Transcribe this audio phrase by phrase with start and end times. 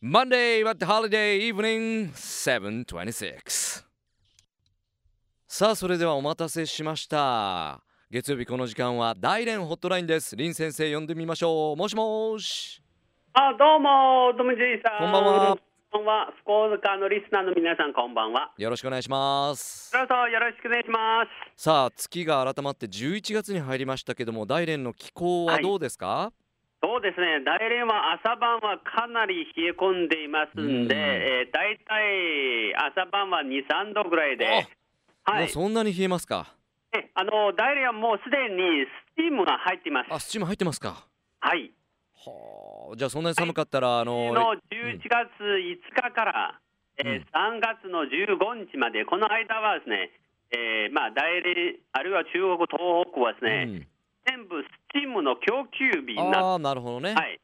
[0.00, 3.84] Monday the holiday evening 726
[5.48, 12.80] さあそれではお待たせしました月曜日この時間は大連ホットラインです林先生呼んでみましょうもしもし
[13.32, 15.00] あ、どうも、ドムジーさん。
[15.00, 15.58] こんばんは。
[15.90, 16.32] こんばんは。
[16.42, 18.52] 福岡のリスナーの皆さん、こんばんは。
[18.56, 21.24] よろしくお願いしますどうぞよろしくお願いしま
[21.56, 21.62] す。
[21.62, 26.32] さあ月が改まって11月に入りましたけども大連の気候はどうですか、
[26.80, 34.46] そうですね、大連は朝晩はかなり冷え込んでいますんで、うんえー、大体朝晩は2、3度ぐらいで、
[35.24, 35.40] はい。
[35.40, 36.54] もうそんなに冷えますか？
[36.94, 40.08] えあの大連はもうすでにスチームが入っています。
[40.10, 41.04] あスチーム入ってますか。
[41.40, 41.72] はい。
[42.14, 46.60] はあじゃあそんなに寒かったら、あのの11月5日から、
[46.96, 47.58] えーうん。
[47.58, 50.10] 3月の15日まで、この間はですね、
[50.50, 53.88] えーまあ、大連、あるいは中国、東北はですね、うん
[54.28, 57.40] 全部スチームの供給日になっああなるほどね、はい、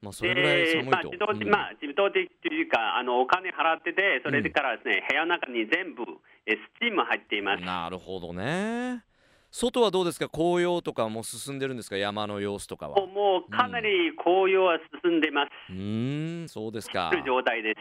[0.00, 1.50] まあそれぐらい寒いと、まあ、自動的、うん。
[1.50, 6.02] まあ、自動的というか、あのお金払ってて、それからですね、部屋の中に全部
[6.46, 7.62] えスチーム入っています。
[7.62, 9.04] なるほどね。
[9.50, 10.30] 外はどうですか？
[10.30, 11.96] 紅葉とかも進んでるんですか？
[11.98, 12.96] 山の様子とかは。
[12.96, 17.10] もうもうかなり紅葉は進んでます、うーんそうですか。
[17.12, 17.76] という状態です。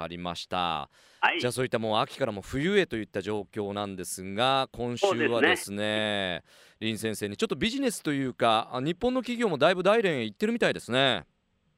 [0.00, 0.88] わかりました。
[1.20, 1.40] はい。
[1.40, 6.42] じゃあそういったもう秋からも冬へといった状況なんですが今週はですね。
[6.80, 11.26] 林先生にちょっとビジネスというかあ日本の企業もだいぶ大連へ行ってるみたいですね。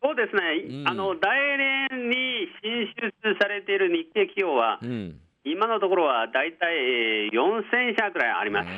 [0.00, 0.88] そうですね、うん。
[0.88, 1.58] あの大
[1.90, 2.86] 連に進
[3.22, 5.20] 出されている日系企業は、うん。
[5.44, 8.68] 今のところは大体えー4000社くらいありうます。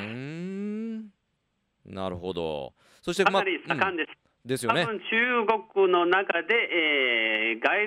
[1.93, 2.73] なるほど。
[3.03, 4.09] そしてかなりまあ盛んです。
[4.09, 4.83] うんですよね。
[4.83, 7.35] 多分中国の中で、えー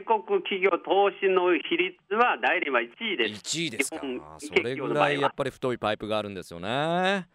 [0.05, 3.41] 外国企業投資の比率は大連は1位です。
[3.42, 4.01] 1位ですか。
[4.39, 7.27] それぐらいやっぱり太いパイプがあるんですよね。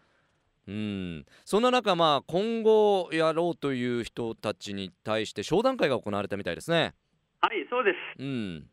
[0.66, 1.24] うん。
[1.44, 6.94] そんな中まあ今後やろうという人たちに対して商談会が行われたみたいですね。
[7.40, 8.22] はい、そうです。
[8.22, 8.66] うん。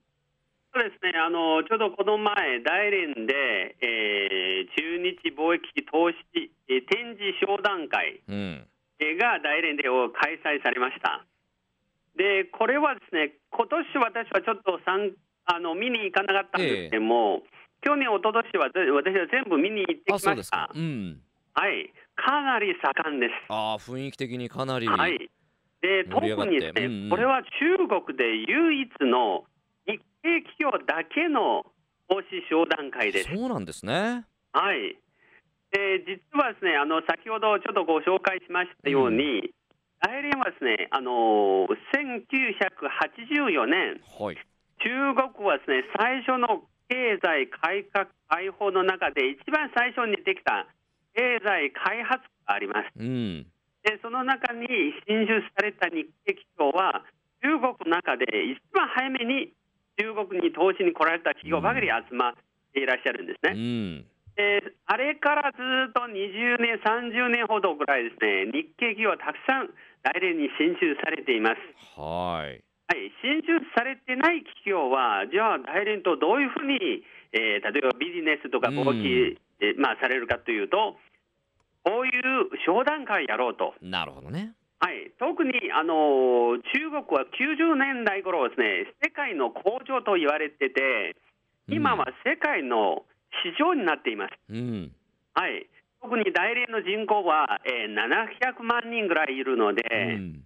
[0.74, 1.14] そうですね。
[1.20, 8.36] あのちょうどこの前大連で、えー中日貿易投資、えー展示商談会うん。
[8.36, 8.72] えー
[9.22, 9.84] が大連で
[10.18, 11.22] 開催されました。
[12.18, 15.14] で、これはですね、今年私はちょっと参
[15.46, 17.44] あの見に行かなかったんですけども、
[17.86, 20.70] 去年、一昨年はぜ私は全部見に行ってきまあそうですしたか。
[20.74, 21.22] うん
[21.54, 23.34] はい、かなり盛んです。
[23.50, 25.30] ああ雰囲気的にかなり、はい。
[25.82, 29.44] で、特にですね、うんうんこれは中国で唯一の
[29.86, 31.66] 日系企業だけの
[32.08, 33.36] 投資商談会です。
[33.36, 34.98] そうなんですねはい。
[35.72, 39.56] で、実はですね、あの先ほどちょっとご紹介しましたように、
[40.04, 44.38] 大連はですね、あの1984年、はい。
[44.84, 50.68] 中国はですね、最初の経済改革開放の中で一番最初にできた
[51.16, 52.92] 経済開発があります。
[53.00, 53.48] うん。
[53.84, 54.68] で、その中に
[55.08, 57.06] 進出された日系企業は、
[57.42, 59.54] 中国の中で一番早めに
[59.98, 62.34] 中国に投資に来られた企業ばかり集まっ
[62.74, 64.11] ていらっしゃるんですうね。
[64.60, 65.58] んであれからず
[65.90, 69.70] っと20年、30年ほどぐらいですね、日系企業はたくさん
[70.04, 71.62] 大連に進出されています。
[71.96, 72.64] はい。
[72.92, 78.80] はい、進出されてない企業は、じゃあ、大連とどういうふうに、えー例えばビジネスとかうん。
[78.84, 80.98] 貿易、えーまあ、されるかというと、
[81.84, 83.74] こういう商談会やろうと。
[83.82, 84.54] なるほどね。
[84.82, 91.16] はい、特にあの中国は90年代頃ですね、世界の工場と言われてて、
[91.70, 93.06] 今は世界の
[93.44, 94.34] 市場になっています。
[94.50, 94.92] うん。
[95.34, 95.68] はい、
[96.02, 100.44] 特に大連の人口は、えー700万人ぐらいいるので、うん。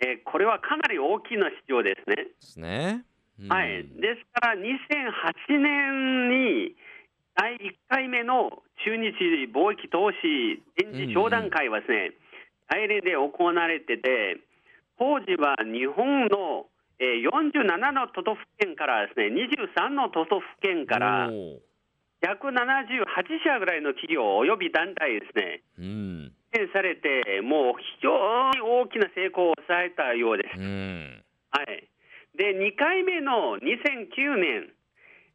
[0.00, 2.16] えーこれはかなり大きな市場ですね。
[2.16, 3.04] ですね、
[3.40, 3.48] うん。
[3.48, 6.76] はい、ですから2008年に
[7.34, 7.58] 第1
[7.88, 9.12] 回目の中日
[9.52, 12.12] 貿易投資展示商談会はですね、
[12.68, 14.38] 大連で行われてて、
[14.98, 16.66] 当時は日本の、
[16.98, 21.30] えー47の都道府県からですね、23の都道府県から
[22.22, 23.04] 178
[23.44, 26.32] 社ぐらいの企業および団体ですね、うん。
[26.72, 30.58] されて、もう非常に大きな成功を収めたようです。
[30.58, 31.22] うん。
[31.50, 31.88] はい、
[32.36, 34.68] で2回目の2009年、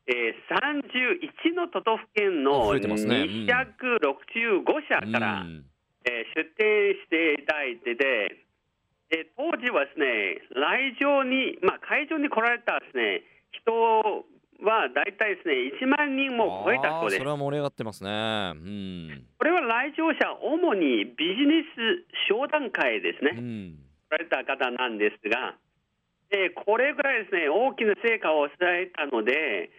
[0.08, 3.22] えー、31の都道府県の増えてますね。
[3.22, 5.66] うん265社から、うん。
[6.06, 8.46] えー出展していただいてて、
[9.12, 14.24] で当時はですね来場に、まあ、会場に来られたですね人
[14.62, 17.18] は大体ですね1万人も超えたそうです。
[17.18, 17.30] それ。
[17.30, 18.10] は盛り上がってますね。
[18.10, 19.26] うん。
[19.38, 23.36] これは来場者、主にビジネス商談会ですね。
[23.38, 23.76] うん。
[24.10, 25.56] られた方なんですが、
[26.32, 29.72] えーこれぐらいですね、大きな成果を収めたので、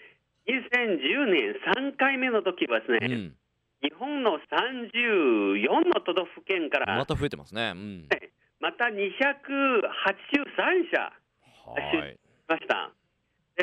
[0.48, 1.54] 2010年
[1.92, 3.36] 3回目の時はですね、うん。
[3.82, 7.72] 日本の34の都道府県から、また増えてますね。
[7.74, 8.08] うん。
[8.60, 8.94] また283
[10.94, 11.12] 社
[11.66, 12.18] はいし
[12.48, 12.92] ました。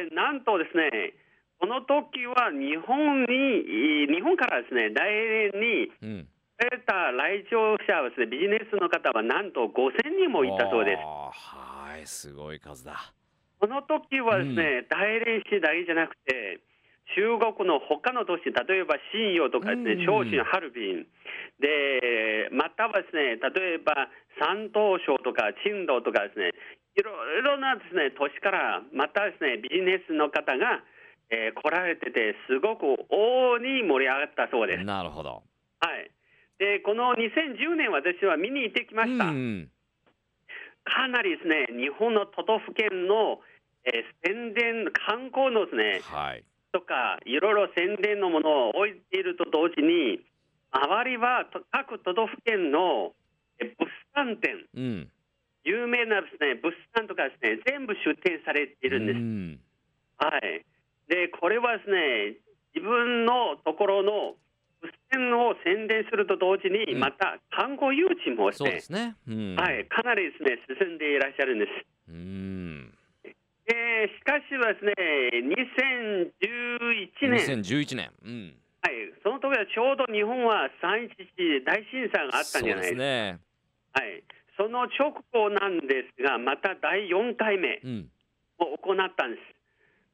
[0.08, 1.14] でなんとですね、
[1.60, 6.28] この時は日本に、日本からですね、大連にうん。
[6.60, 11.00] 来た来場者はですね、ビジネスの方はなんと5000人もいたそうです。
[11.00, 13.14] はいすごい数だ。
[13.60, 16.60] この時はですね、大連市だけじゃなくて、
[17.16, 21.08] 中国の他の都市、例えば信陽とかですね、うん長春、ハルビン、
[21.60, 24.08] で、またはですね、例えば
[24.40, 26.52] 山東省とか青島とかですね、
[27.00, 30.84] いろいろなですね、都市から、またですね、ビジネスの方が、
[31.32, 34.84] えー来られてて、すごく大に盛り上がったそうです。
[34.84, 35.44] なるほど
[35.80, 36.12] はい。
[36.58, 39.26] で、この2010年、私は見に行ってきました。
[39.26, 39.70] うん
[40.86, 43.40] かなりですね、日本の都道府県の、
[43.86, 50.20] えー宣伝、観光のですね、はいとか、いろいろ宣伝のものを置いていると同時に、
[50.72, 53.14] 周りはと各都道府県の
[53.60, 55.12] えー物産展、うん
[55.64, 59.18] 有名なですね物産とかですね、全部出展されているんです。
[59.18, 59.60] うん。
[60.18, 60.66] はい。
[61.08, 62.38] で、これはですね、
[62.76, 64.36] 自分のところの
[64.82, 67.00] 物産を宣伝すると同時に、うん。
[67.00, 69.16] また観光誘致もですねそうで、すね。
[69.28, 69.56] うん。
[69.56, 71.72] はい、かなりですね、進んでいらっしゃるんです。
[72.10, 72.94] うん。
[73.24, 74.94] えーしかしはですね、
[76.40, 78.12] 2011年、2011年。
[78.24, 78.56] うん。
[78.82, 82.96] はい、その時はちょうど日本は 3・ 11大震災があったんじゃないですか。
[82.96, 83.40] すね。
[83.92, 84.24] はい、
[84.60, 88.12] その直後なんですが、また第4回目うん。
[88.60, 89.60] を行ったんです。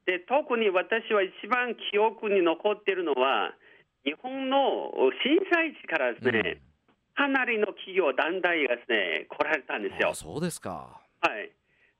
[0.06, 3.58] で特に私は一番記憶に残っているのは、
[4.06, 4.94] 日本の
[5.26, 6.62] 震災地からですね、
[7.18, 10.10] かなりの企業、団体がですね来られたんですよ。
[10.10, 10.14] あ。
[10.14, 11.02] そうですか。
[11.18, 11.50] はい、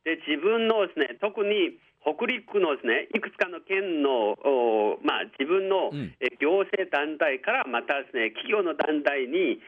[0.04, 5.90] で自分のですね特に北陸のですねいくつかの県の、おまあ、自分の、
[6.38, 9.58] 行政団体からまたですね企業の団体に、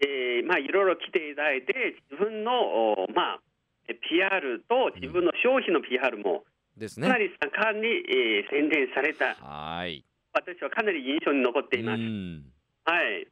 [0.00, 3.40] えーまあ、いろいろ来ていただいて自分の、おまあ、
[3.88, 6.44] え PR と自分の商品の PR も
[6.76, 12.00] ですかなねり盛んに、えー宣伝されたはい私はかなり印象に残っています。
[12.00, 12.44] うん
[12.84, 13.26] はい。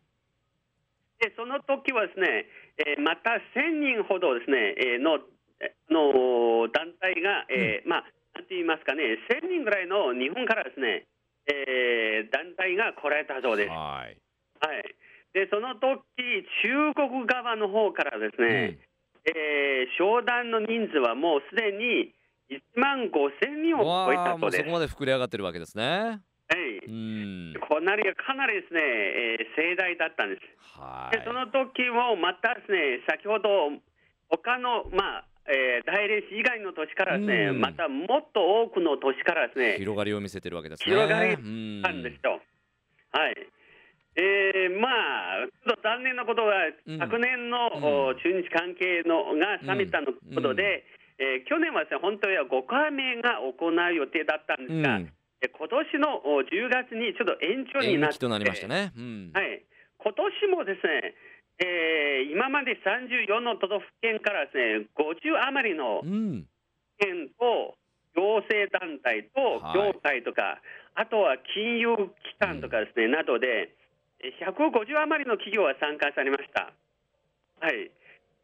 [1.20, 2.48] で、その時はですね、
[2.80, 5.20] えーまた1000人ほどですね、えーの、
[5.60, 11.06] えの団体が、えーまあ、なんて言いますかね、1000人ぐらいの日本からですね、
[11.46, 13.70] えー団体が来られたそうです。
[13.70, 14.18] ははいい。
[15.34, 15.98] で、その時、
[16.62, 18.78] 中国側の方からですね、
[19.26, 22.12] えー商談の人数はもうすでに
[22.50, 26.78] 1万5000人を超えたそうでそこまで膨れ上がってるわけですねはい。
[26.86, 30.78] うんこなりがかなりですね、えー盛大だったんです。
[30.78, 33.72] はいでその時もまたですね、先ほど、
[34.28, 42.40] 他のまあ、えー大連市以外の都市からですね、うんまたもっと多くの都市からですね、広がりを見せてるわけですね広がりうんたんですよ。
[43.12, 43.34] はい。
[44.16, 44.88] えーま
[45.42, 46.54] あ、ちょっと残念なことは、
[46.86, 46.98] うん。
[46.98, 47.84] 昨年の、うん。
[48.10, 50.84] お中日関係のがサミットのことで、
[51.18, 55.12] えー去年はですね、本当は5回目が行う予定だったんですが、うん。
[55.42, 58.92] え今年のお10月にちょっと延長になって、延期となりましたね。
[58.96, 59.30] うん。
[59.34, 59.62] はい、
[59.98, 61.14] 今年もですね、
[61.58, 66.46] えー今まで34の都道府県からですね、50余りのうん。
[66.98, 67.74] 県と
[68.14, 69.92] 行政団体とはい。
[69.94, 70.58] 業界とか、
[70.94, 73.83] あとは金融機関とかですね、などで、えー
[74.40, 76.72] 150余りの企業が参加されました。
[77.60, 77.90] はい。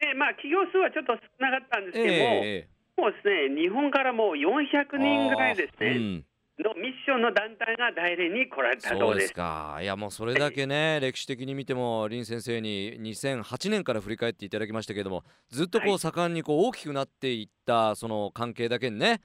[0.01, 2.11] で、まあ、企業数はちょっと少なかったんですけども、
[2.45, 6.23] ええもうですね、日本からもう400人ぐらいですね、
[6.63, 9.33] のミッションの団体が大連に来られたそそううです。
[9.33, 19.21] かいやもうそれだけね歴史的に見ても林先生に2008年から振り返っていただきましたけどもずっとこはいう盛んにこう大きくなっていったその関係だけにね、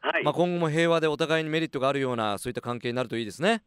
[0.00, 3.62] はい、まあ、今後も平和でお互いにメリットがあるようなそういった関係になるといいですね。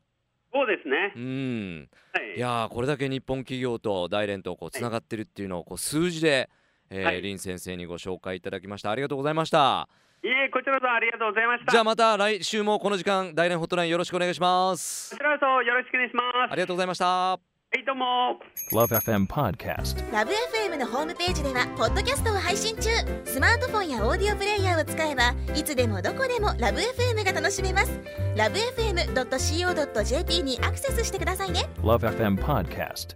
[0.54, 1.14] そうですね。
[1.16, 1.20] う。
[1.20, 1.90] ん。
[2.14, 2.38] はい。
[2.38, 6.50] いやーこれだけ日本企業と大連とこうつながってるっていうのをこう数字で、
[6.90, 7.22] えーはい。
[7.22, 8.92] 林先生にご紹介いただきました。
[8.92, 9.88] ありがとうございました
[10.24, 11.72] いえ、こちらこそありがとうございました。
[11.72, 15.12] じゃあまた来週もこの時間大連ホットラインよろしくお願いします。
[15.12, 16.52] こちらこそよろしくお願いします。
[16.52, 18.38] ありがとうございましたはい、どうも。
[18.74, 20.12] Love FM Podcast.
[20.12, 22.90] ラブ f m のホームページではポッドキャストを配信中
[23.24, 27.92] スマートフォンやオーディオプレイヤーを使えばいつでもどこでもラブ f m が楽しめます
[28.36, 33.16] ラブ FM.co.jp にアクセスしてくださいね Love FM Podcast.